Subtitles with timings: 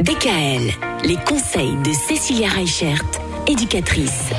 [0.00, 0.72] DKL,
[1.04, 3.02] les conseils de Cécilia Reichert,
[3.46, 4.30] éducatrice.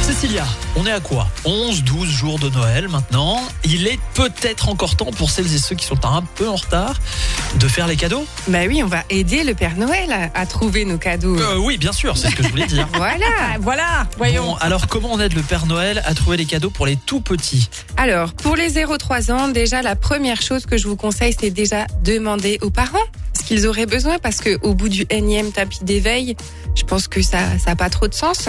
[0.00, 1.28] Cécilia, on est à quoi?
[1.44, 3.42] 11, 12 jours de Noël maintenant.
[3.64, 6.94] Il est peut-être encore temps pour celles et ceux qui sont un peu en retard
[7.56, 8.24] de faire les cadeaux?
[8.48, 11.38] Bah oui, on va aider le Père Noël à, à trouver nos cadeaux.
[11.38, 12.88] Euh, Oui, bien sûr, c'est ce que je voulais dire.
[12.94, 13.26] Voilà,
[13.60, 14.44] voilà, voyons.
[14.46, 17.20] Bon, alors comment on aide le Père Noël à trouver les cadeaux pour les tout
[17.20, 17.68] petits?
[17.98, 21.86] Alors, pour les 0-3 ans, déjà, la première chose que je vous conseille, c'est déjà
[22.02, 22.98] demander aux parents
[23.50, 26.36] qu'ils auraient besoin parce que au bout du énième tapis d'éveil,
[26.76, 28.48] je pense que ça ça pas trop de sens.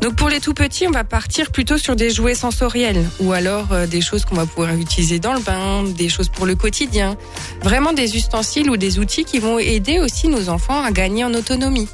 [0.00, 3.72] Donc pour les tout petits, on va partir plutôt sur des jouets sensoriels ou alors
[3.72, 7.16] euh, des choses qu'on va pouvoir utiliser dans le bain, des choses pour le quotidien.
[7.60, 11.34] Vraiment des ustensiles ou des outils qui vont aider aussi nos enfants à gagner en
[11.34, 11.88] autonomie.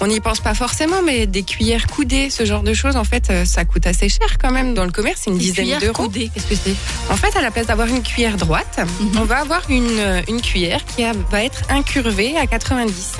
[0.00, 3.30] On n'y pense pas forcément, mais des cuillères coudées, ce genre de choses, en fait,
[3.30, 6.08] euh, ça coûte assez cher quand même dans le commerce, une dizaine d'euros.
[6.32, 6.74] Qu'est-ce que c'est?
[7.12, 8.80] En fait, à la place d'avoir une cuillère droite,
[9.16, 13.16] on va avoir une, euh, une cuillère qui va être incurvée à 90.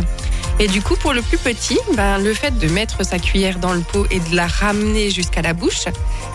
[0.60, 3.72] Et du coup, pour le plus petit, ben, le fait de mettre sa cuillère dans
[3.72, 5.84] le pot et de la ramener jusqu'à la bouche,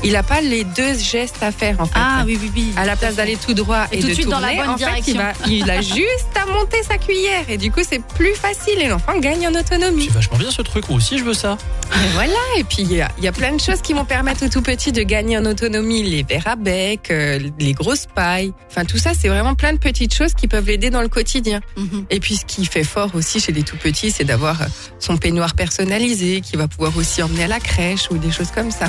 [0.03, 1.91] il n'a pas les deux gestes à faire en fait.
[1.95, 2.73] Ah oui, oui, oui.
[2.77, 4.69] À la place d'aller tout droit Et et, tout de de suite dans la bonne
[4.69, 5.17] en fait, il, direction.
[5.17, 8.87] va, il a juste à monter sa cuillère et du coup c'est plus facile et
[8.87, 10.05] l'enfant gagne en autonomie.
[10.05, 11.57] C'est vachement bien ce truc, moi aussi je veux ça.
[11.93, 14.05] Et voilà, et puis il y, a- il y a plein de choses qui vont
[14.05, 18.05] permettre aux tout petits de gagner en autonomie, les verres à bec, euh, les grosses
[18.13, 21.09] pailles, enfin tout ça c'est vraiment plein de petites choses qui peuvent l'aider dans le
[21.09, 21.59] quotidien.
[21.77, 22.05] Mhm.
[22.09, 24.65] Et puis ce qui fait fort aussi chez les tout petits, c'est d'avoir euh,
[24.99, 28.71] son peignoir personnalisé, qui va pouvoir aussi emmener à la crèche ou des choses comme
[28.71, 28.85] ça.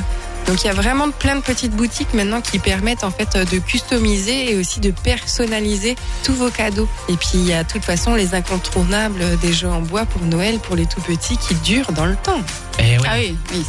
[0.46, 3.44] Donc il y a vraiment plein de petites boutiques maintenant qui permettent en fait euh,
[3.44, 6.88] de customiser et aussi de personnaliser tous vos cadeaux.
[7.08, 10.22] Et puis il y a de toute façon les incontournables des jeux en bois pour
[10.22, 12.40] Noël pour les tout petits qui durent dans le temps.
[12.78, 13.04] Eh oui.
[13.08, 13.64] Ah oui, oui.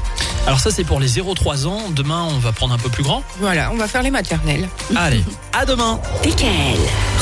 [0.47, 1.90] Alors ça c'est pour les 0-3 ans.
[1.92, 3.23] Demain on va prendre un peu plus grand.
[3.40, 4.67] Voilà, on va faire les maternelles.
[4.95, 6.80] Allez, à demain DKL,